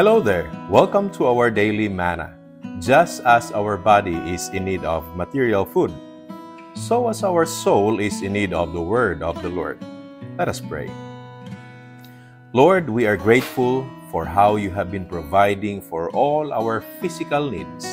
Hello 0.00 0.16
there. 0.18 0.48
Welcome 0.70 1.12
to 1.20 1.28
our 1.28 1.50
daily 1.50 1.86
manna. 1.86 2.32
Just 2.80 3.20
as 3.28 3.52
our 3.52 3.76
body 3.76 4.16
is 4.32 4.48
in 4.48 4.64
need 4.64 4.80
of 4.82 5.04
material 5.14 5.66
food, 5.66 5.92
so 6.72 7.12
as 7.12 7.22
our 7.22 7.44
soul 7.44 8.00
is 8.00 8.22
in 8.22 8.32
need 8.32 8.54
of 8.54 8.72
the 8.72 8.80
word 8.80 9.22
of 9.22 9.36
the 9.42 9.50
Lord. 9.52 9.76
Let 10.38 10.48
us 10.48 10.58
pray. 10.58 10.88
Lord, 12.54 12.88
we 12.88 13.04
are 13.04 13.18
grateful 13.20 13.84
for 14.08 14.24
how 14.24 14.56
you 14.56 14.70
have 14.70 14.90
been 14.90 15.04
providing 15.04 15.82
for 15.82 16.08
all 16.16 16.50
our 16.54 16.80
physical 17.04 17.50
needs. 17.50 17.84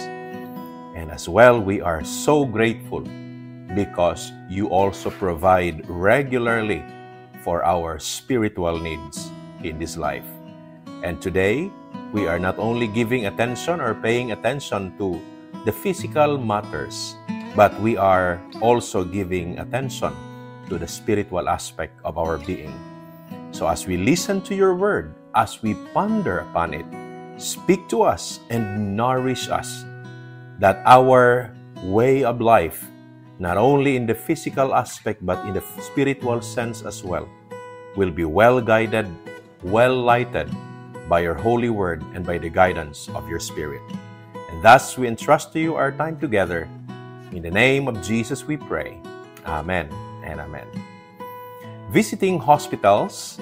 And 0.95 1.12
as 1.12 1.27
well, 1.27 1.59
we 1.59 1.81
are 1.81 2.05
so 2.05 2.45
grateful 2.45 3.03
because 3.76 4.31
you 4.48 4.71
also 4.71 5.12
provide 5.12 5.84
regularly 5.91 6.88
for 7.44 7.66
our 7.67 7.99
spiritual 7.99 8.80
needs 8.80 9.27
in 9.62 9.77
this 9.77 9.98
life. 9.98 10.23
And 11.03 11.21
today, 11.21 11.70
we 12.13 12.27
are 12.27 12.39
not 12.39 12.57
only 12.57 12.88
giving 12.88 13.27
attention 13.27 13.81
or 13.81 13.93
paying 13.93 14.31
attention 14.31 14.95
to 14.98 15.20
the 15.65 15.71
physical 15.71 16.38
matters, 16.38 17.15
but 17.55 17.75
we 17.81 17.98
are 17.98 18.39
also 18.61 19.03
giving 19.03 19.59
attention 19.59 20.15
to 20.70 20.77
the 20.77 20.88
spiritual 20.88 21.49
aspect 21.49 21.99
of 22.05 22.17
our 22.17 22.38
being. 22.38 22.71
So, 23.51 23.67
as 23.67 23.88
we 23.88 23.98
listen 23.98 24.41
to 24.48 24.55
your 24.55 24.75
word, 24.75 25.15
as 25.35 25.62
we 25.62 25.75
ponder 25.93 26.48
upon 26.48 26.73
it, 26.73 26.88
speak 27.35 27.88
to 27.89 28.03
us 28.03 28.39
and 28.49 28.95
nourish 28.95 29.49
us 29.49 29.84
that 30.59 30.81
our 30.85 31.51
way 31.84 32.23
of 32.23 32.39
life, 32.39 32.87
not 33.39 33.57
only 33.57 33.95
in 33.95 34.07
the 34.07 34.15
physical 34.15 34.73
aspect 34.73 35.26
but 35.26 35.43
in 35.45 35.54
the 35.54 35.63
spiritual 35.79 36.41
sense 36.41 36.84
as 36.84 37.04
well, 37.04 37.27
will 37.95 38.12
be 38.12 38.26
well 38.26 38.62
guided, 38.62 39.07
well 39.63 39.95
lighted 39.95 40.49
by 41.08 41.22
your 41.22 41.34
holy 41.34 41.70
word 41.70 42.04
and 42.13 42.26
by 42.26 42.38
the 42.38 42.50
guidance 42.50 43.10
of 43.16 43.27
your 43.27 43.40
Spirit. 43.40 43.82
And 44.52 44.63
thus 44.63 44.98
we 44.98 45.08
entrust 45.08 45.54
to 45.54 45.60
you 45.60 45.76
our 45.76 45.91
time 45.91 46.20
together. 46.20 46.70
In 47.32 47.41
the 47.41 47.52
name 47.52 47.88
of 47.88 48.02
Jesus 48.02 48.46
we 48.46 48.58
pray. 48.58 49.00
Amen 49.46 49.90
and 50.24 50.40
amen. 50.40 50.68
Visiting 51.91 52.40
hospitals 52.40 53.40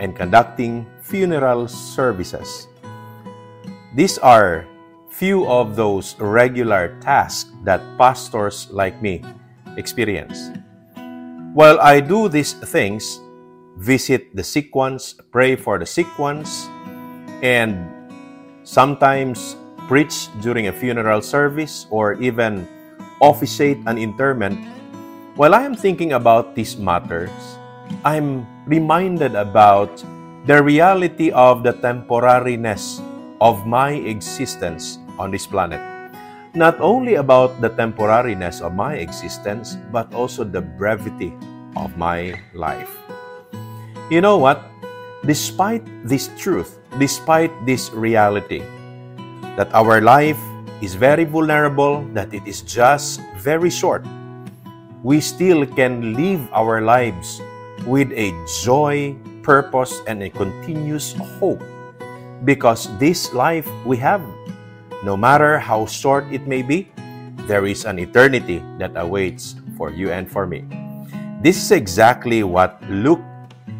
and 0.00 0.14
conducting 0.14 0.86
funeral 1.02 1.68
services. 1.68 2.66
These 3.94 4.18
are 4.18 4.66
few 5.08 5.46
of 5.48 5.76
those 5.76 6.18
regular 6.20 6.98
tasks 7.00 7.48
that 7.64 7.80
pastors 7.96 8.68
like 8.70 9.00
me 9.00 9.24
experience. 9.76 10.50
While 11.54 11.80
I 11.80 12.00
do 12.00 12.28
these 12.28 12.52
things, 12.52 13.20
visit 13.78 14.34
the 14.36 14.44
sick 14.44 14.74
ones, 14.74 15.14
pray 15.32 15.56
for 15.56 15.78
the 15.78 15.86
sick 15.86 16.18
ones, 16.18 16.68
and 17.42 17.90
sometimes 18.64 19.56
preach 19.88 20.28
during 20.40 20.68
a 20.68 20.72
funeral 20.72 21.22
service 21.22 21.86
or 21.90 22.14
even 22.20 22.66
officiate 23.22 23.78
an 23.86 23.98
interment, 23.98 24.58
while 25.36 25.54
I 25.54 25.62
am 25.62 25.74
thinking 25.74 26.12
about 26.12 26.54
these 26.54 26.76
matters, 26.76 27.30
I'm 28.04 28.46
reminded 28.66 29.34
about 29.34 30.02
the 30.46 30.62
reality 30.62 31.30
of 31.30 31.62
the 31.62 31.72
temporariness 31.72 33.02
of 33.40 33.66
my 33.66 33.92
existence 33.92 34.98
on 35.18 35.30
this 35.30 35.46
planet. 35.46 35.80
Not 36.54 36.80
only 36.80 37.16
about 37.16 37.60
the 37.60 37.68
temporariness 37.68 38.62
of 38.62 38.74
my 38.74 38.96
existence, 38.96 39.76
but 39.92 40.12
also 40.14 40.42
the 40.42 40.62
brevity 40.62 41.36
of 41.76 41.96
my 41.98 42.40
life. 42.54 42.96
You 44.08 44.22
know 44.22 44.38
what? 44.38 44.64
Despite 45.26 45.82
this 46.06 46.30
truth, 46.38 46.78
despite 47.02 47.50
this 47.66 47.90
reality 47.90 48.62
that 49.58 49.66
our 49.74 49.98
life 49.98 50.38
is 50.78 50.94
very 50.94 51.26
vulnerable, 51.26 52.06
that 52.14 52.30
it 52.30 52.46
is 52.46 52.62
just 52.62 53.18
very 53.34 53.66
short, 53.66 54.06
we 55.02 55.18
still 55.18 55.66
can 55.66 56.14
live 56.14 56.46
our 56.54 56.78
lives 56.78 57.42
with 57.90 58.14
a 58.14 58.30
joy, 58.62 59.18
purpose, 59.42 59.98
and 60.06 60.22
a 60.22 60.30
continuous 60.30 61.10
hope. 61.42 61.58
Because 62.46 62.86
this 63.02 63.34
life 63.34 63.66
we 63.82 63.96
have, 63.98 64.22
no 65.02 65.16
matter 65.16 65.58
how 65.58 65.86
short 65.86 66.30
it 66.30 66.46
may 66.46 66.62
be, 66.62 66.86
there 67.50 67.66
is 67.66 67.82
an 67.84 67.98
eternity 67.98 68.62
that 68.78 68.94
awaits 68.94 69.58
for 69.74 69.90
you 69.90 70.14
and 70.14 70.30
for 70.30 70.46
me. 70.46 70.62
This 71.42 71.58
is 71.58 71.72
exactly 71.72 72.46
what 72.46 72.78
Luke 72.86 73.26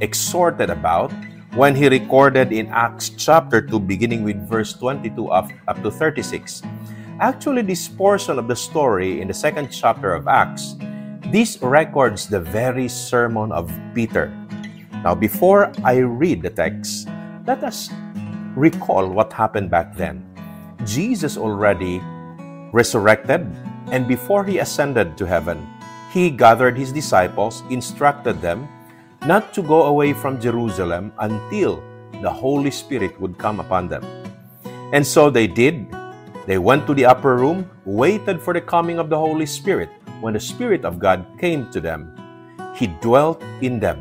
exhorted 0.00 0.70
about 0.70 1.14
when 1.56 1.74
he 1.74 1.88
recorded 1.88 2.52
in 2.52 2.68
Acts 2.68 3.08
chapter 3.16 3.64
2, 3.64 3.80
beginning 3.80 4.22
with 4.22 4.36
verse 4.46 4.74
22 4.74 5.32
up, 5.32 5.48
up 5.66 5.82
to 5.82 5.90
36. 5.90 6.60
Actually, 7.18 7.62
this 7.62 7.88
portion 7.88 8.38
of 8.38 8.46
the 8.46 8.54
story 8.54 9.22
in 9.22 9.28
the 9.28 9.32
second 9.32 9.72
chapter 9.72 10.12
of 10.12 10.28
Acts, 10.28 10.76
this 11.32 11.56
records 11.62 12.28
the 12.28 12.38
very 12.38 12.88
sermon 12.88 13.52
of 13.52 13.72
Peter. 13.94 14.28
Now, 15.00 15.14
before 15.14 15.72
I 15.82 16.04
read 16.04 16.42
the 16.42 16.50
text, 16.50 17.08
let 17.46 17.64
us 17.64 17.88
recall 18.54 19.08
what 19.08 19.32
happened 19.32 19.70
back 19.70 19.96
then. 19.96 20.20
Jesus 20.84 21.38
already 21.38 22.04
resurrected, 22.70 23.48
and 23.88 24.06
before 24.06 24.44
he 24.44 24.58
ascended 24.58 25.16
to 25.16 25.24
heaven, 25.24 25.66
he 26.12 26.28
gathered 26.28 26.76
his 26.76 26.92
disciples, 26.92 27.62
instructed 27.70 28.42
them, 28.42 28.68
not 29.26 29.52
to 29.52 29.60
go 29.60 29.90
away 29.90 30.14
from 30.14 30.40
Jerusalem 30.40 31.12
until 31.18 31.82
the 32.22 32.30
Holy 32.30 32.70
Spirit 32.70 33.18
would 33.20 33.36
come 33.36 33.58
upon 33.58 33.88
them. 33.88 34.06
And 34.94 35.04
so 35.04 35.30
they 35.30 35.48
did. 35.50 35.84
They 36.46 36.58
went 36.58 36.86
to 36.86 36.94
the 36.94 37.06
upper 37.06 37.34
room, 37.34 37.68
waited 37.84 38.40
for 38.40 38.54
the 38.54 38.60
coming 38.62 39.02
of 39.02 39.10
the 39.10 39.18
Holy 39.18 39.46
Spirit. 39.46 39.90
When 40.22 40.34
the 40.34 40.40
Spirit 40.40 40.84
of 40.84 41.00
God 41.02 41.26
came 41.40 41.66
to 41.72 41.80
them, 41.80 42.14
He 42.78 42.86
dwelt 43.02 43.42
in 43.60 43.80
them. 43.80 43.98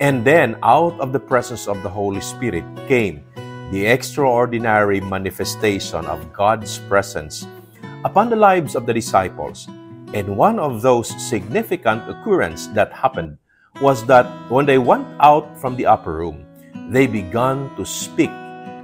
And 0.00 0.24
then 0.24 0.56
out 0.64 0.98
of 0.98 1.12
the 1.12 1.20
presence 1.20 1.68
of 1.68 1.82
the 1.84 1.92
Holy 1.92 2.24
Spirit 2.24 2.64
came 2.88 3.22
the 3.70 3.84
extraordinary 3.86 5.00
manifestation 5.00 6.04
of 6.06 6.32
God's 6.32 6.78
presence 6.88 7.46
upon 8.04 8.30
the 8.30 8.36
lives 8.36 8.74
of 8.74 8.86
the 8.86 8.92
disciples. 8.92 9.68
And 10.16 10.36
one 10.36 10.58
of 10.58 10.80
those 10.80 11.12
significant 11.20 12.08
occurrences 12.08 12.72
that 12.72 12.92
happened 12.92 13.36
was 13.80 14.04
that 14.06 14.26
when 14.50 14.66
they 14.66 14.78
went 14.78 15.06
out 15.20 15.58
from 15.58 15.76
the 15.76 15.86
upper 15.86 16.12
room, 16.12 16.44
they 16.90 17.06
began 17.06 17.70
to 17.76 17.84
speak 17.84 18.30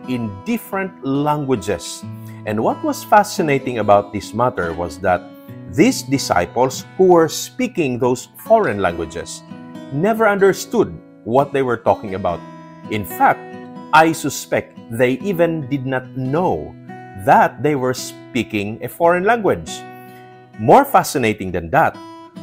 in 0.09 0.33
different 0.45 1.05
languages. 1.05 2.03
And 2.47 2.63
what 2.63 2.83
was 2.83 3.05
fascinating 3.05 3.79
about 3.79 4.13
this 4.13 4.33
matter 4.33 4.73
was 4.73 4.99
that 5.01 5.21
these 5.75 6.03
disciples 6.03 6.87
who 6.97 7.05
were 7.05 7.29
speaking 7.29 7.99
those 7.99 8.29
foreign 8.39 8.81
languages 8.81 9.43
never 9.93 10.27
understood 10.27 10.97
what 11.25 11.53
they 11.53 11.63
were 11.63 11.77
talking 11.77 12.15
about. 12.15 12.41
In 12.91 13.05
fact, 13.05 13.41
I 13.93 14.13
suspect 14.13 14.79
they 14.91 15.21
even 15.21 15.69
did 15.69 15.85
not 15.85 16.09
know 16.17 16.75
that 17.27 17.63
they 17.63 17.75
were 17.75 17.95
speaking 17.95 18.83
a 18.83 18.89
foreign 18.89 19.25
language. 19.25 19.71
More 20.59 20.85
fascinating 20.85 21.53
than 21.53 21.69
that 21.71 21.97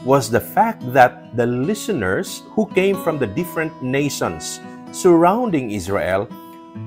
was 0.06 0.30
the 0.30 0.40
fact 0.40 0.82
that 0.94 1.36
the 1.36 1.46
listeners 1.46 2.44
who 2.52 2.70
came 2.78 2.96
from 3.04 3.18
the 3.18 3.26
different 3.26 3.74
nations 3.82 4.62
surrounding 4.92 5.72
Israel 5.72 6.30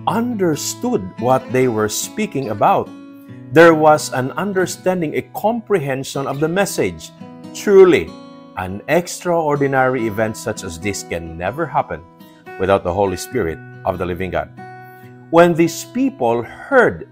understood 0.07 1.03
what 1.19 1.43
they 1.53 1.67
were 1.67 1.89
speaking 1.89 2.51
about. 2.51 2.89
There 3.53 3.75
was 3.75 4.13
an 4.13 4.31
understanding, 4.33 5.17
a 5.17 5.23
comprehension 5.35 6.27
of 6.27 6.39
the 6.39 6.49
message. 6.49 7.11
Truly, 7.55 8.09
an 8.57 8.83
extraordinary 8.89 10.07
event 10.07 10.37
such 10.37 10.63
as 10.63 10.79
this 10.79 11.03
can 11.03 11.37
never 11.37 11.67
happen 11.67 12.05
without 12.61 12.85
the 12.85 12.93
Holy 12.93 13.17
Spirit 13.17 13.59
of 13.85 13.99
the 13.99 14.07
living 14.07 14.31
God. 14.31 14.51
When 15.31 15.55
these 15.55 15.85
people 15.85 16.43
heard 16.43 17.09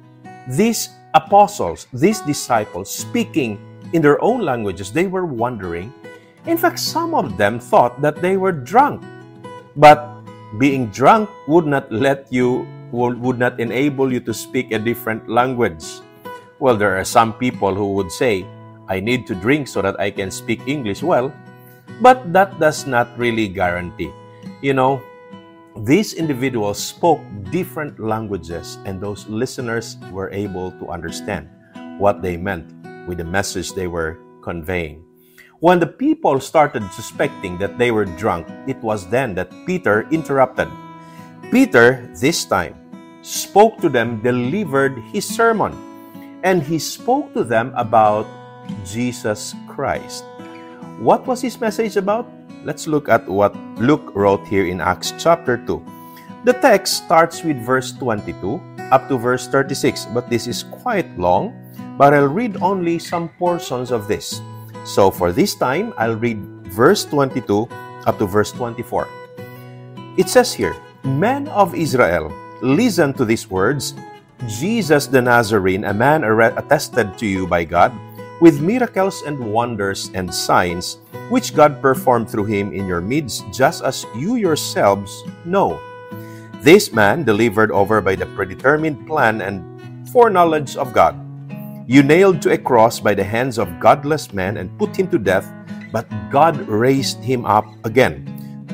these 0.48 0.90
apostles, 1.14 1.88
these 1.92 2.20
disciples 2.20 2.92
speaking 2.92 3.58
in 3.92 4.02
their 4.02 4.22
own 4.22 4.40
languages, 4.40 4.92
they 4.92 5.06
were 5.06 5.26
wondering. 5.26 5.92
In 6.46 6.56
fact, 6.56 6.78
some 6.78 7.14
of 7.14 7.36
them 7.36 7.58
thought 7.58 8.00
that 8.02 8.22
they 8.22 8.36
were 8.36 8.52
drunk. 8.52 9.02
But 9.76 10.22
being 10.58 10.86
drunk 10.88 11.28
would 11.48 11.66
not 11.66 11.90
let 11.90 12.26
you, 12.30 12.66
would 12.92 13.38
not 13.38 13.58
enable 13.60 14.12
you 14.12 14.20
to 14.20 14.32
speak 14.32 14.72
a 14.72 14.78
different 14.78 15.28
language. 15.28 15.84
Well, 16.58 16.76
there 16.76 16.96
are 16.96 17.04
some 17.04 17.34
people 17.34 17.74
who 17.74 17.92
would 17.94 18.10
say, 18.10 18.46
I 18.88 19.00
need 19.00 19.26
to 19.26 19.34
drink 19.34 19.68
so 19.68 19.82
that 19.82 19.98
I 20.00 20.10
can 20.10 20.30
speak 20.30 20.62
English 20.66 21.02
well, 21.02 21.34
but 22.00 22.32
that 22.32 22.58
does 22.58 22.86
not 22.86 23.10
really 23.18 23.48
guarantee. 23.48 24.12
You 24.62 24.74
know, 24.74 25.02
these 25.84 26.14
individuals 26.14 26.78
spoke 26.78 27.20
different 27.50 27.98
languages, 27.98 28.78
and 28.86 29.00
those 29.00 29.26
listeners 29.28 29.98
were 30.10 30.30
able 30.30 30.70
to 30.78 30.88
understand 30.88 31.50
what 31.98 32.22
they 32.22 32.36
meant 32.36 32.72
with 33.06 33.18
the 33.18 33.24
message 33.24 33.72
they 33.72 33.86
were 33.86 34.18
conveying. 34.42 35.02
When 35.60 35.80
the 35.80 35.86
people 35.86 36.38
started 36.38 36.84
suspecting 36.92 37.56
that 37.58 37.78
they 37.78 37.90
were 37.90 38.04
drunk, 38.04 38.46
it 38.66 38.76
was 38.82 39.08
then 39.08 39.34
that 39.36 39.50
Peter 39.64 40.06
interrupted. 40.10 40.68
Peter, 41.50 42.10
this 42.20 42.44
time, 42.44 42.76
spoke 43.22 43.80
to 43.80 43.88
them, 43.88 44.20
delivered 44.22 44.98
his 45.12 45.24
sermon. 45.24 45.72
And 46.42 46.62
he 46.62 46.78
spoke 46.78 47.32
to 47.34 47.42
them 47.42 47.72
about 47.74 48.26
Jesus 48.84 49.54
Christ. 49.66 50.24
What 50.98 51.26
was 51.26 51.40
his 51.40 51.60
message 51.60 51.96
about? 51.96 52.28
Let's 52.64 52.86
look 52.86 53.08
at 53.08 53.26
what 53.28 53.56
Luke 53.78 54.12
wrote 54.14 54.46
here 54.46 54.66
in 54.66 54.80
Acts 54.80 55.14
chapter 55.18 55.56
2. 55.56 55.82
The 56.44 56.52
text 56.52 57.04
starts 57.04 57.42
with 57.42 57.58
verse 57.64 57.92
22 57.92 58.60
up 58.90 59.08
to 59.08 59.18
verse 59.18 59.48
36, 59.48 60.06
but 60.14 60.30
this 60.30 60.46
is 60.46 60.62
quite 60.62 61.06
long, 61.18 61.50
but 61.96 62.14
I'll 62.14 62.28
read 62.28 62.60
only 62.62 62.98
some 62.98 63.28
portions 63.40 63.90
of 63.90 64.08
this. 64.08 64.40
So 64.84 65.10
for 65.10 65.32
this 65.32 65.54
time, 65.54 65.92
I'll 65.98 66.16
read 66.16 66.38
verse 66.70 67.04
22 67.04 67.68
up 68.06 68.18
to 68.18 68.26
verse 68.26 68.52
24. 68.52 69.08
It 70.16 70.28
says 70.28 70.52
here, 70.52 70.76
Men 71.04 71.48
of 71.48 71.74
Israel, 71.74 72.32
listen 72.62 73.12
to 73.14 73.24
these 73.24 73.50
words 73.50 73.94
Jesus 74.44 75.08
the 75.08 75.20
Nazarene, 75.20 75.84
a 75.84 75.94
man 75.94 76.22
attested 76.22 77.18
to 77.18 77.26
you 77.26 77.46
by 77.46 77.64
God, 77.64 77.90
with 78.40 78.60
miracles 78.60 79.22
and 79.26 79.40
wonders 79.40 80.10
and 80.14 80.32
signs, 80.32 80.98
which 81.30 81.56
God 81.56 81.80
performed 81.80 82.28
through 82.28 82.44
him 82.44 82.72
in 82.72 82.86
your 82.86 83.00
midst, 83.00 83.42
just 83.50 83.82
as 83.82 84.04
you 84.14 84.36
yourselves 84.36 85.24
know. 85.44 85.80
This 86.60 86.92
man 86.92 87.24
delivered 87.24 87.72
over 87.72 88.00
by 88.00 88.14
the 88.14 88.26
predetermined 88.36 89.06
plan 89.06 89.40
and 89.40 89.64
foreknowledge 90.10 90.76
of 90.76 90.92
God. 90.92 91.16
You 91.86 92.02
nailed 92.02 92.42
to 92.42 92.50
a 92.50 92.58
cross 92.58 92.98
by 92.98 93.14
the 93.14 93.22
hands 93.22 93.58
of 93.58 93.78
godless 93.78 94.34
men 94.34 94.56
and 94.58 94.76
put 94.76 94.98
him 94.98 95.06
to 95.14 95.22
death, 95.22 95.46
but 95.92 96.10
God 96.34 96.58
raised 96.66 97.22
him 97.22 97.46
up 97.46 97.64
again, 97.86 98.26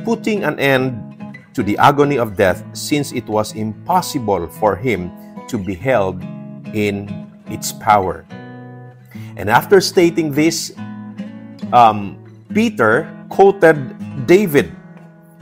putting 0.02 0.44
an 0.44 0.58
end 0.58 0.96
to 1.52 1.62
the 1.62 1.76
agony 1.76 2.16
of 2.16 2.40
death, 2.40 2.64
since 2.72 3.12
it 3.12 3.28
was 3.28 3.52
impossible 3.52 4.48
for 4.48 4.74
him 4.74 5.12
to 5.48 5.58
be 5.58 5.74
held 5.74 6.24
in 6.72 7.28
its 7.52 7.70
power. 7.70 8.24
And 9.36 9.50
after 9.50 9.82
stating 9.82 10.32
this, 10.32 10.72
um, 11.74 12.16
Peter 12.54 13.12
quoted 13.28 13.92
David, 14.26 14.72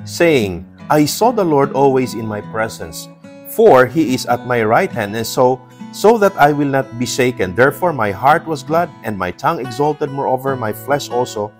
saying, 0.04 0.66
I 0.90 1.04
saw 1.04 1.30
the 1.30 1.44
Lord 1.46 1.70
always 1.70 2.14
in 2.14 2.26
my 2.26 2.40
presence, 2.40 3.06
for 3.54 3.86
he 3.86 4.12
is 4.12 4.26
at 4.26 4.44
my 4.48 4.64
right 4.64 4.90
hand, 4.90 5.14
and 5.14 5.26
so 5.26 5.62
so 5.92 6.18
that 6.18 6.36
I 6.36 6.52
will 6.52 6.68
not 6.68 6.98
be 6.98 7.06
shaken. 7.06 7.54
Therefore 7.54 7.92
my 7.92 8.10
heart 8.10 8.46
was 8.46 8.62
glad, 8.62 8.90
and 9.02 9.18
my 9.18 9.30
tongue 9.30 9.60
exalted. 9.60 10.10
Moreover, 10.10 10.56
my 10.56 10.72
flesh 10.72 11.10
also 11.10 11.52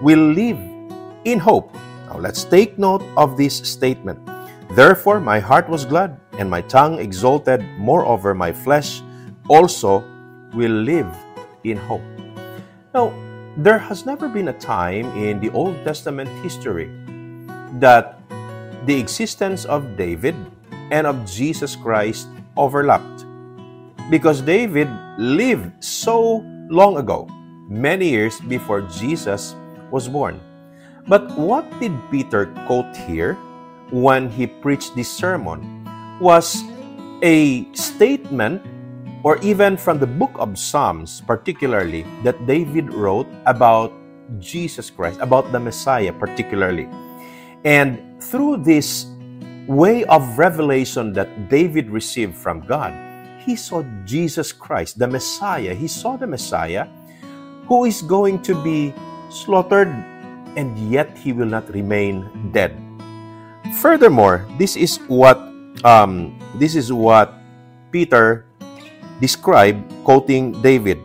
will 0.00 0.32
live 0.32 0.58
in 1.24 1.38
hope. 1.38 1.74
Now 2.06 2.18
let's 2.18 2.44
take 2.44 2.78
note 2.78 3.02
of 3.16 3.36
this 3.36 3.56
statement. 3.58 4.18
Therefore 4.70 5.20
my 5.20 5.38
heart 5.38 5.68
was 5.68 5.84
glad, 5.84 6.18
and 6.38 6.48
my 6.48 6.62
tongue 6.62 6.98
exalted. 6.98 7.62
Moreover, 7.78 8.34
my 8.34 8.52
flesh 8.52 9.02
also 9.48 10.04
will 10.54 10.72
live 10.72 11.10
in 11.64 11.76
hope. 11.76 12.02
Now, 12.94 13.12
there 13.56 13.78
has 13.78 14.06
never 14.06 14.28
been 14.28 14.48
a 14.48 14.56
time 14.56 15.06
in 15.16 15.40
the 15.40 15.50
Old 15.50 15.76
Testament 15.84 16.28
history 16.42 16.88
that 17.80 18.18
the 18.86 18.98
existence 18.98 19.64
of 19.64 19.96
David 19.96 20.34
and 20.90 21.06
of 21.06 21.24
Jesus 21.24 21.76
Christ 21.76 22.28
overlapped. 22.56 23.24
Because 24.10 24.40
David 24.42 24.88
lived 25.18 25.82
so 25.82 26.44
long 26.68 26.96
ago, 26.96 27.28
many 27.68 28.08
years 28.08 28.40
before 28.40 28.82
Jesus 28.82 29.54
was 29.90 30.08
born. 30.08 30.40
But 31.08 31.36
what 31.36 31.66
did 31.80 31.92
Peter 32.10 32.46
quote 32.66 32.96
here 32.96 33.34
when 33.90 34.30
he 34.30 34.46
preached 34.46 34.94
this 34.94 35.10
sermon 35.10 35.84
was 36.20 36.62
a 37.22 37.66
statement 37.74 38.62
or 39.22 39.38
even 39.38 39.76
from 39.76 39.98
the 39.98 40.06
book 40.06 40.32
of 40.36 40.58
Psalms, 40.58 41.22
particularly, 41.26 42.04
that 42.24 42.46
David 42.46 42.92
wrote 42.92 43.28
about 43.46 43.92
Jesus 44.38 44.90
Christ, 44.90 45.20
about 45.20 45.52
the 45.52 45.60
Messiah, 45.60 46.12
particularly. 46.12 46.88
And 47.64 48.22
through 48.22 48.64
this 48.64 49.06
way 49.66 50.04
of 50.06 50.38
revelation 50.38 51.12
that 51.12 51.48
David 51.48 51.90
received 51.90 52.34
from 52.34 52.66
God, 52.66 52.90
he 53.44 53.56
saw 53.56 53.82
Jesus 54.04 54.52
Christ, 54.52 54.98
the 54.98 55.06
Messiah. 55.06 55.74
He 55.74 55.88
saw 55.88 56.16
the 56.16 56.26
Messiah 56.26 56.86
who 57.66 57.84
is 57.84 58.02
going 58.02 58.42
to 58.42 58.54
be 58.62 58.94
slaughtered 59.30 59.90
and 60.56 60.76
yet 60.90 61.16
he 61.16 61.32
will 61.32 61.48
not 61.48 61.68
remain 61.72 62.28
dead. 62.52 62.76
Furthermore, 63.80 64.44
this 64.58 64.76
is 64.76 65.00
what 65.08 65.40
um, 65.84 66.36
this 66.60 66.76
is 66.76 66.92
what 66.92 67.32
Peter 67.90 68.44
described, 69.20 69.80
quoting 70.04 70.52
David. 70.60 71.00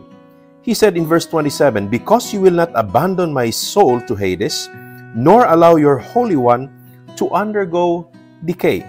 He 0.60 0.74
said 0.74 0.96
in 0.96 1.06
verse 1.06 1.24
27, 1.24 1.88
Because 1.88 2.32
you 2.32 2.40
will 2.44 2.52
not 2.52 2.70
abandon 2.74 3.32
my 3.32 3.48
soul 3.48 4.00
to 4.04 4.14
Hades, 4.14 4.68
nor 5.16 5.46
allow 5.48 5.76
your 5.76 5.96
Holy 5.96 6.36
One 6.36 6.68
to 7.16 7.30
undergo 7.30 8.12
decay. 8.44 8.84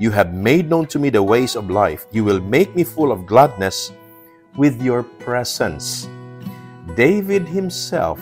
You 0.00 0.08
have 0.16 0.32
made 0.32 0.72
known 0.72 0.88
to 0.96 0.98
me 0.98 1.12
the 1.12 1.20
ways 1.20 1.52
of 1.60 1.68
life. 1.68 2.08
You 2.08 2.24
will 2.24 2.40
make 2.40 2.72
me 2.74 2.88
full 2.88 3.12
of 3.12 3.28
gladness 3.28 3.92
with 4.56 4.80
your 4.80 5.04
presence. 5.20 6.08
David 6.96 7.44
himself 7.44 8.16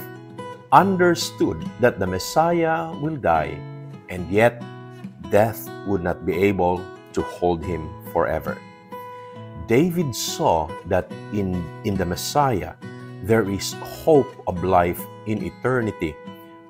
understood 0.75 1.63
that 1.79 2.03
the 2.03 2.07
Messiah 2.11 2.91
will 2.99 3.15
die, 3.15 3.63
and 4.11 4.27
yet 4.27 4.59
death 5.31 5.71
would 5.87 6.03
not 6.03 6.27
be 6.27 6.35
able 6.51 6.83
to 7.15 7.23
hold 7.23 7.63
him 7.63 7.87
forever. 8.11 8.59
David 9.71 10.11
saw 10.19 10.67
that 10.91 11.07
in, 11.31 11.63
in 11.87 11.95
the 11.95 12.05
Messiah, 12.05 12.75
there 13.23 13.47
is 13.49 13.79
hope 14.03 14.35
of 14.51 14.65
life 14.65 14.99
in 15.31 15.47
eternity 15.47 16.17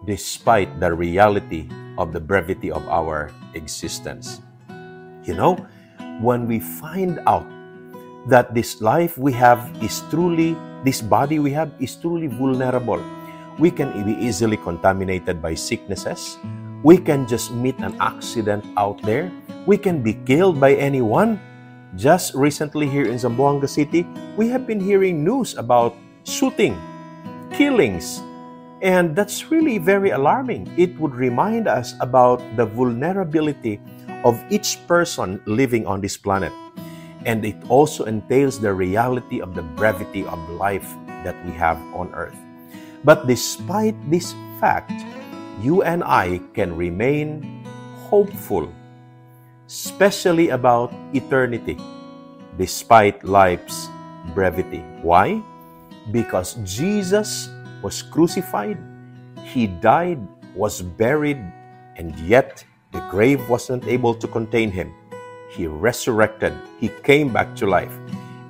despite 0.05 0.69
the 0.81 0.93
reality 0.93 1.65
of 1.97 2.13
the 2.13 2.21
brevity 2.21 2.71
of 2.71 2.85
our 2.93 3.33
existence. 3.55 4.45
You 5.29 5.37
know, 5.37 5.61
when 6.25 6.49
we 6.49 6.57
find 6.57 7.21
out 7.29 7.45
that 8.33 8.57
this 8.57 8.81
life 8.81 9.21
we 9.21 9.29
have 9.37 9.61
is 9.85 10.01
truly, 10.09 10.57
this 10.89 11.05
body 11.05 11.37
we 11.37 11.53
have 11.53 11.69
is 11.79 11.93
truly 12.01 12.33
vulnerable, 12.33 13.05
we 13.61 13.69
can 13.71 13.93
be 14.09 14.17
easily 14.17 14.57
contaminated 14.57 15.45
by 15.45 15.53
sicknesses. 15.53 16.41
We 16.81 16.97
can 16.97 17.29
just 17.29 17.53
meet 17.53 17.77
an 17.85 17.93
accident 18.01 18.65
out 18.81 19.03
there. 19.05 19.29
We 19.69 19.77
can 19.77 20.01
be 20.01 20.17
killed 20.25 20.57
by 20.57 20.81
anyone 20.81 21.37
just 21.97 22.33
recently 22.33 22.89
here 22.89 23.05
in 23.05 23.17
Zamboanga 23.17 23.69
City, 23.69 24.07
we 24.37 24.49
have 24.49 24.67
been 24.67 24.81
hearing 24.81 25.25
news 25.25 25.57
about 25.57 25.97
shooting, 26.25 26.77
killings, 27.53 28.21
and 28.83 29.17
that's 29.17 29.51
really 29.51 29.79
very 29.79 30.11
alarming. 30.11 30.73
It 30.77 30.99
would 30.99 31.15
remind 31.15 31.69
us 31.69 31.95
about 32.01 32.43
the 32.57 32.67
vulnerability 32.67 33.81
of 34.25 34.43
each 34.51 34.79
person 34.87 35.41
living 35.47 35.87
on 35.87 36.01
this 36.01 36.17
planet. 36.17 36.53
And 37.27 37.45
it 37.45 37.57
also 37.69 38.05
entails 38.05 38.61
the 38.61 38.73
reality 38.73 39.41
of 39.41 39.55
the 39.55 39.63
brevity 39.63 40.25
of 40.25 40.39
life 40.51 40.87
that 41.25 41.35
we 41.45 41.53
have 41.53 41.79
on 41.95 42.15
earth. 42.15 42.37
But 43.05 43.27
despite 43.27 43.95
this 44.11 44.35
fact, 44.61 44.93
you 45.61 45.83
and 45.83 46.03
I 46.05 46.41
can 46.55 46.77
remain 46.77 47.65
hopeful 48.09 48.73
especially 49.69 50.49
about 50.49 50.89
eternity, 51.13 51.77
despite 52.57 53.23
life's 53.23 53.89
brevity. 54.35 54.81
Why? 55.05 55.43
Because 56.11 56.57
Jesus 56.65 57.53
was 57.83 58.03
crucified, 58.03 58.79
he 59.45 59.67
died, 59.67 60.19
was 60.55 60.83
buried, 60.83 61.41
and 61.97 62.15
yet 62.21 62.65
the 62.93 63.01
grave 63.11 63.49
wasn't 63.49 63.87
able 63.87 64.15
to 64.15 64.27
contain 64.27 64.71
him. 64.71 64.93
He 65.51 65.67
resurrected, 65.67 66.53
he 66.79 66.89
came 67.03 67.33
back 67.33 67.55
to 67.57 67.67
life. 67.67 67.93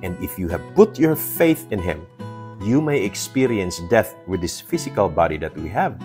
And 0.01 0.15
if 0.23 0.39
you 0.39 0.47
have 0.47 0.63
put 0.75 0.97
your 0.97 1.15
faith 1.15 1.67
in 1.71 1.79
him, 1.79 2.07
you 2.61 2.81
may 2.81 3.03
experience 3.03 3.79
death 3.87 4.15
with 4.27 4.41
this 4.41 4.59
physical 4.59 5.07
body 5.07 5.37
that 5.37 5.55
we 5.55 5.69
have, 5.69 5.95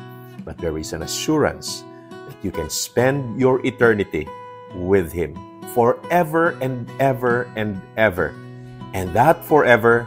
but 0.44 0.56
there 0.58 0.78
is 0.78 0.92
an 0.92 1.02
assurance 1.02 1.82
that 2.10 2.38
you 2.42 2.50
can 2.50 2.70
spend 2.70 3.40
your 3.40 3.64
eternity 3.66 4.28
with 4.74 5.10
Him 5.12 5.34
forever 5.74 6.54
and 6.62 6.86
ever 7.00 7.50
and 7.56 7.80
ever. 7.96 8.34
And 8.94 9.10
that 9.14 9.44
forever 9.44 10.06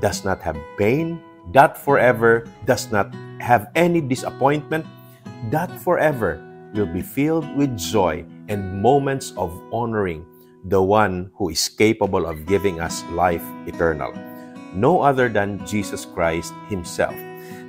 does 0.00 0.24
not 0.24 0.40
have 0.40 0.56
pain, 0.78 1.20
that 1.50 1.76
forever 1.76 2.46
does 2.64 2.90
not 2.92 3.10
have 3.40 3.68
any 3.74 4.00
disappointment, 4.00 4.86
that 5.50 5.70
forever 5.82 6.38
will 6.74 6.86
be 6.86 7.02
filled 7.02 7.44
with 7.56 7.76
joy 7.76 8.24
and 8.48 8.80
moments 8.80 9.32
of 9.36 9.50
honoring 9.72 10.24
the 10.66 10.80
one 10.80 11.30
who 11.34 11.50
is 11.50 11.68
capable 11.68 12.24
of 12.26 12.46
giving 12.46 12.80
us 12.80 13.02
life 13.10 13.42
eternal. 13.66 14.14
No 14.72 15.02
other 15.02 15.28
than 15.28 15.60
Jesus 15.66 16.06
Christ 16.06 16.54
Himself. 16.68 17.14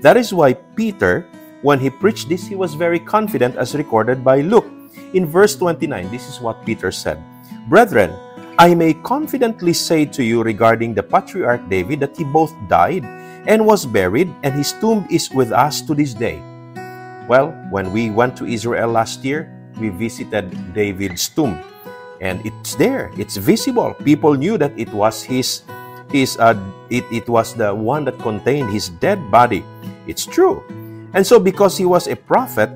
That 0.01 0.15
is 0.15 0.33
why 0.33 0.53
Peter, 0.77 1.25
when 1.63 1.79
he 1.79 1.89
preached 1.89 2.29
this, 2.29 2.47
he 2.47 2.55
was 2.55 2.75
very 2.75 2.99
confident, 2.99 3.55
as 3.55 3.75
recorded 3.75 4.23
by 4.23 4.41
Luke. 4.41 4.67
In 5.13 5.25
verse 5.25 5.55
29, 5.55 6.11
this 6.11 6.29
is 6.29 6.39
what 6.39 6.63
Peter 6.65 6.91
said 6.91 7.17
Brethren, 7.67 8.13
I 8.59 8.75
may 8.75 8.93
confidently 8.93 9.73
say 9.73 10.05
to 10.05 10.23
you 10.23 10.43
regarding 10.43 10.93
the 10.93 11.01
patriarch 11.01 11.67
David 11.69 11.99
that 12.01 12.15
he 12.15 12.23
both 12.23 12.53
died 12.69 13.03
and 13.47 13.65
was 13.65 13.85
buried, 13.85 14.29
and 14.43 14.53
his 14.53 14.73
tomb 14.73 15.07
is 15.09 15.31
with 15.31 15.51
us 15.51 15.81
to 15.83 15.95
this 15.95 16.13
day. 16.13 16.41
Well, 17.27 17.51
when 17.71 17.91
we 17.91 18.09
went 18.09 18.35
to 18.37 18.45
Israel 18.45 18.89
last 18.89 19.23
year, 19.23 19.49
we 19.79 19.89
visited 19.89 20.51
David's 20.73 21.29
tomb, 21.29 21.59
and 22.21 22.43
it's 22.45 22.75
there. 22.75 23.11
It's 23.17 23.37
visible. 23.37 23.95
People 24.03 24.35
knew 24.35 24.57
that 24.57 24.73
it 24.77 24.91
was 24.93 25.23
his, 25.23 25.63
his 26.11 26.37
uh, 26.37 26.55
it, 26.89 27.03
it 27.11 27.29
was 27.29 27.53
the 27.53 27.73
one 27.73 28.05
that 28.05 28.19
contained 28.19 28.71
his 28.71 28.89
dead 28.89 29.19
body. 29.31 29.63
It's 30.07 30.25
true. 30.25 30.63
And 31.13 31.25
so, 31.25 31.39
because 31.39 31.77
he 31.77 31.85
was 31.85 32.07
a 32.07 32.15
prophet, 32.15 32.69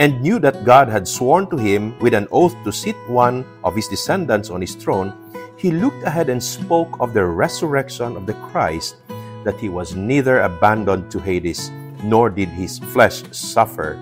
and 0.00 0.22
knew 0.22 0.38
that 0.40 0.64
God 0.64 0.88
had 0.88 1.06
sworn 1.06 1.48
to 1.50 1.56
him 1.58 1.98
with 2.00 2.14
an 2.14 2.26
oath 2.32 2.56
to 2.64 2.72
sit 2.72 2.96
one 3.06 3.44
of 3.62 3.76
his 3.76 3.86
descendants 3.86 4.48
on 4.48 4.60
his 4.62 4.74
throne, 4.74 5.12
he 5.56 5.70
looked 5.70 6.02
ahead 6.04 6.30
and 6.30 6.42
spoke 6.42 6.96
of 7.00 7.12
the 7.12 7.24
resurrection 7.24 8.16
of 8.16 8.24
the 8.24 8.32
Christ, 8.48 8.96
that 9.44 9.58
he 9.58 9.68
was 9.68 9.94
neither 9.94 10.40
abandoned 10.40 11.10
to 11.10 11.18
Hades, 11.18 11.70
nor 12.02 12.30
did 12.30 12.48
his 12.48 12.78
flesh 12.78 13.22
suffer 13.30 13.98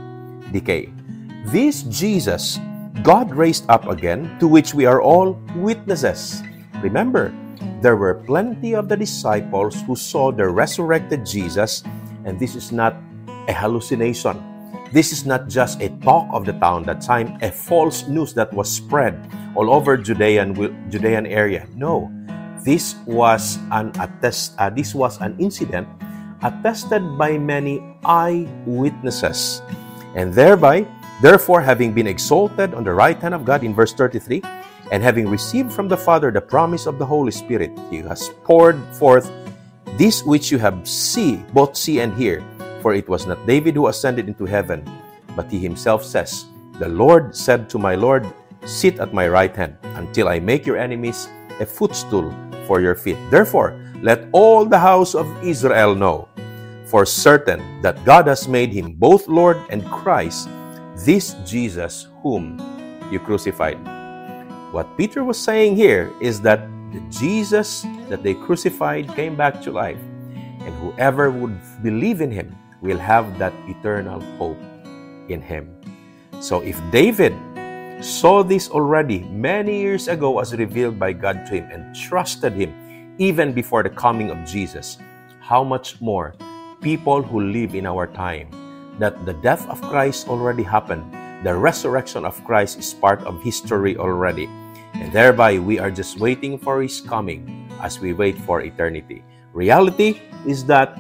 decay. 0.52 0.90
This 1.47 1.83
Jesus 1.85 2.59
God 3.02 3.30
raised 3.30 3.64
up 3.71 3.87
again, 3.87 4.26
to 4.40 4.49
which 4.49 4.75
we 4.75 4.85
are 4.85 5.00
all 5.00 5.38
witnesses. 5.54 6.42
Remember, 6.83 7.33
there 7.80 7.97
were 7.97 8.14
plenty 8.26 8.75
of 8.75 8.88
the 8.88 8.97
disciples 8.97 9.80
who 9.83 9.95
saw 9.95 10.33
the 10.33 10.49
resurrected 10.49 11.25
Jesus, 11.25 11.85
and 12.25 12.40
this 12.40 12.57
is 12.57 12.73
not 12.73 12.97
a 13.47 13.52
hallucination. 13.52 14.42
This 14.90 15.12
is 15.12 15.25
not 15.25 15.49
just 15.49 15.80
a 15.80 15.90
talk 16.02 16.26
of 16.33 16.45
the 16.45 16.54
town 16.59 16.83
that 16.85 17.00
time, 17.00 17.38
a 17.40 17.52
false 17.52 18.09
news 18.09 18.35
that 18.35 18.52
was 18.52 18.68
spread 18.68 19.14
all 19.54 19.71
over 19.71 19.97
Judean 19.97 20.54
Judean 20.90 21.26
area. 21.26 21.68
No, 21.76 22.11
this 22.68 23.00
was 23.08 23.56
an 23.72 23.88
attest. 23.96 24.52
Uh, 24.60 24.68
this 24.68 24.92
was 24.92 25.16
an 25.25 25.32
incident 25.40 25.88
attested 26.44 27.00
by 27.16 27.40
many 27.40 27.80
eyewitnesses, 28.04 29.64
and 30.12 30.37
thereby, 30.37 30.84
therefore, 31.25 31.64
having 31.64 31.96
been 31.96 32.04
exalted 32.04 32.76
on 32.76 32.84
the 32.84 32.92
right 32.92 33.16
hand 33.16 33.32
of 33.32 33.48
God 33.48 33.64
in 33.64 33.72
verse 33.72 33.96
thirty-three, 33.96 34.44
and 34.92 35.00
having 35.00 35.32
received 35.32 35.72
from 35.72 35.88
the 35.88 35.96
Father 35.96 36.28
the 36.28 36.44
promise 36.44 36.84
of 36.84 37.00
the 37.00 37.08
Holy 37.08 37.32
Spirit, 37.32 37.72
He 37.88 38.04
has 38.04 38.28
poured 38.44 38.76
forth 38.92 39.32
this 39.96 40.20
which 40.20 40.52
you 40.52 40.60
have 40.60 40.84
see, 40.84 41.40
both 41.56 41.72
see 41.72 42.04
and 42.04 42.12
hear 42.12 42.44
for 42.84 42.94
it 42.94 43.08
was 43.08 43.26
not 43.26 43.44
David 43.46 43.75
who 43.75 43.88
ascended 43.88 44.28
into 44.28 44.46
heaven, 44.46 44.87
but 45.34 45.50
he 45.50 45.58
himself 45.58 46.04
says, 46.04 46.46
The 46.78 46.88
Lord 46.88 47.34
said 47.34 47.68
to 47.70 47.78
my 47.78 47.94
Lord, 47.94 48.26
Sit 48.64 49.00
at 49.00 49.14
my 49.14 49.26
right 49.26 49.54
hand 49.54 49.76
until 49.98 50.28
I 50.28 50.38
make 50.38 50.66
your 50.66 50.76
enemies 50.76 51.28
a 51.58 51.66
footstool 51.66 52.30
for 52.68 52.84
your 52.84 52.94
feet. 52.94 53.16
Therefore, 53.32 53.72
let 54.04 54.28
all 54.32 54.68
the 54.68 54.78
house 54.78 55.16
of 55.16 55.26
Israel 55.42 55.96
know 55.96 56.28
for 56.84 57.08
certain 57.08 57.64
that 57.80 58.04
God 58.04 58.28
has 58.28 58.46
made 58.46 58.72
him 58.72 58.92
both 58.92 59.26
Lord 59.26 59.56
and 59.72 59.84
Christ, 59.88 60.48
this 61.04 61.32
Jesus 61.48 62.06
whom 62.22 62.60
you 63.10 63.18
crucified. 63.18 63.80
What 64.70 64.87
Peter 65.00 65.25
was 65.25 65.40
saying 65.40 65.76
here 65.76 66.12
is 66.20 66.40
that 66.44 66.68
the 66.92 67.00
Jesus 67.08 67.88
that 68.12 68.22
they 68.22 68.34
crucified 68.37 69.08
came 69.16 69.37
back 69.37 69.60
to 69.64 69.72
life, 69.72 70.00
and 70.60 70.72
whoever 70.76 71.32
would 71.32 71.56
believe 71.82 72.20
in 72.20 72.30
him 72.30 72.52
will 72.80 72.98
have 72.98 73.38
that 73.38 73.52
eternal 73.66 74.20
hope 74.38 74.58
in 75.28 75.42
Him. 75.42 75.68
So 76.40 76.60
if 76.62 76.78
David 76.90 77.34
saw 78.00 78.43
this 78.43 78.71
already 78.71 79.26
many 79.31 79.81
years 79.81 80.07
ago 80.07 80.38
as 80.38 80.55
revealed 80.55 80.99
by 80.99 81.12
God 81.12 81.47
to 81.47 81.59
him 81.59 81.71
and 81.71 81.95
trusted 81.95 82.55
Him 82.55 82.75
even 83.19 83.52
before 83.52 83.83
the 83.83 83.90
coming 83.90 84.31
of 84.31 84.38
Jesus, 84.47 84.99
how 85.40 85.64
much 85.64 86.00
more 86.00 86.35
people 86.81 87.23
who 87.23 87.50
live 87.50 87.75
in 87.75 87.87
our 87.87 88.07
time 88.07 88.47
that 88.99 89.26
the 89.26 89.35
death 89.43 89.69
of 89.69 89.83
Christ 89.83 90.28
already 90.28 90.62
happened, 90.62 91.02
the 91.45 91.55
resurrection 91.55 92.25
of 92.25 92.38
Christ 92.45 92.78
is 92.78 92.95
part 92.95 93.23
of 93.23 93.43
history 93.43 93.97
already, 93.97 94.47
and 94.95 95.12
thereby 95.12 95.59
we 95.59 95.78
are 95.78 95.90
just 95.90 96.19
waiting 96.19 96.59
for 96.59 96.83
His 96.83 97.00
coming 97.00 97.69
as 97.83 97.99
we 97.99 98.12
wait 98.12 98.38
for 98.38 98.62
eternity. 98.62 99.25
Reality 99.52 100.21
is 100.47 100.64
that 100.67 100.99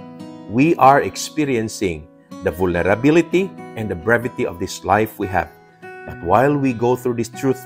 we 0.50 0.74
are 0.76 1.02
experiencing 1.02 2.08
the 2.42 2.50
vulnerability 2.50 3.50
and 3.76 3.88
the 3.88 3.94
brevity 3.94 4.46
of 4.46 4.58
this 4.58 4.84
life 4.84 5.18
we 5.18 5.26
have. 5.26 5.57
But 6.08 6.24
while 6.24 6.56
we 6.56 6.72
go 6.72 6.96
through 6.96 7.20
this 7.20 7.28
truth, 7.28 7.60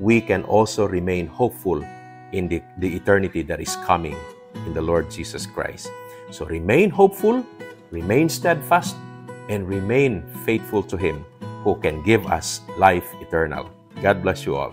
we 0.00 0.22
can 0.22 0.44
also 0.44 0.88
remain 0.88 1.26
hopeful 1.26 1.84
in 2.32 2.48
the, 2.48 2.62
the 2.78 2.88
eternity 2.88 3.42
that 3.42 3.60
is 3.60 3.76
coming 3.84 4.16
in 4.64 4.72
the 4.72 4.80
Lord 4.80 5.10
Jesus 5.10 5.44
Christ. 5.44 5.92
So 6.30 6.46
remain 6.46 6.88
hopeful, 6.88 7.44
remain 7.90 8.30
steadfast, 8.30 8.96
and 9.50 9.68
remain 9.68 10.24
faithful 10.46 10.82
to 10.84 10.96
Him 10.96 11.26
who 11.64 11.76
can 11.76 12.02
give 12.02 12.26
us 12.26 12.62
life 12.78 13.04
eternal. 13.20 13.68
God 14.00 14.22
bless 14.22 14.46
you 14.46 14.56
all. 14.56 14.72